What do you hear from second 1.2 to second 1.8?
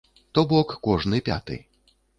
пяты.